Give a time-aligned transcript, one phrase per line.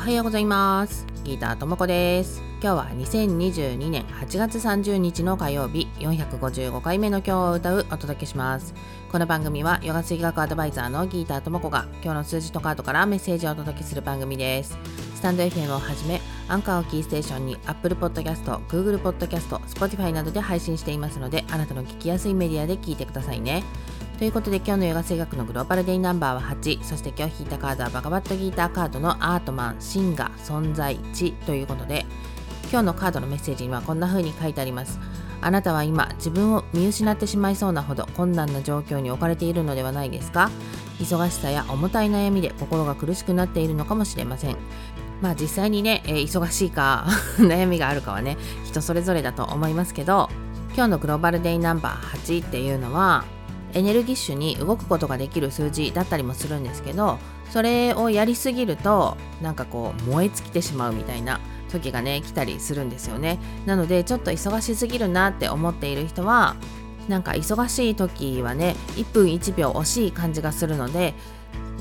[0.00, 1.06] はようございます。
[1.24, 2.42] ギーターともこです。
[2.62, 8.72] 今日は2022年8月30日の火曜日455回目の今日を歌うお届けします。
[9.12, 14.78] この番組はヨガ水学アドバイザーのギーターともこが今日の数字とカードからメッセージをお届けする番組です。
[15.16, 23.64] スタンド FM をはじめアンカーをキーステーションに Apple Podcast、Google Podcast、Spotify などで配信していますのであなたの聞きやすいメディアで聞いてくださいね。
[24.20, 32.04] ということで今日のヨガ声楽のグローバルデイナンバーは8そして今日引いたカードはバカバットギーターカードのアートマン、シンガ、存在、地ということで
[32.70, 35.00] 今日のカードのメッセージにはこんな風に書いてあります。
[35.40, 40.50] あなたは今自分を見失ってしまいそうなほど困難な状況に置かれているのではないですか？
[40.98, 44.56] 忙しさや重たい悩みで心が苦しくなっているのかもしれません。
[45.22, 47.06] まあ実際にね、えー、忙しいか
[47.40, 50.28] 悩みがあるかはね人それぞれだと思いますけど
[50.74, 53.24] 今日のグローバルデイナンバー8っていうのは
[53.74, 57.18] エネルギッシュに動くことができる数字だったりもするんですけど
[57.50, 63.38] それをやりすぎるとなんかこう燃え尽きてしまうみたいな時がね来たりするんですよね。
[63.64, 66.56] なのでちょっと忙しすぎるなって思っている人は
[67.08, 71.14] なんか忙しい時はね1分1秒惜しい感じがするので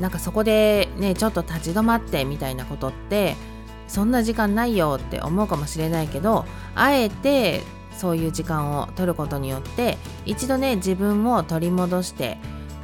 [0.00, 3.36] なんかそこでねちょっと立ち止まってみたいなことって
[3.88, 7.62] そんな時間ないよって思うかもしれないけどあえて
[7.96, 12.38] そういう時間を取ることによって一度ね自分を取り戻して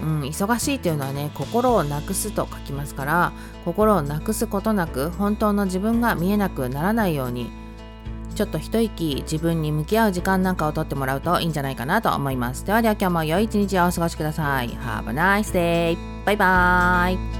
[0.00, 3.32] うん、忙しいというのはね心をなくすと書きますから
[3.64, 7.50] 心をなくすことなく本当の自分が見えなくならないように
[8.34, 12.64] ちょっと一息自分に向き合う時間なんかをとってもらうといいんじゃないかなと思います。
[12.64, 14.68] ではでは今日も良い一日をお過ごしください。
[14.68, 15.98] Have a nice day!
[16.24, 17.37] バイバーイ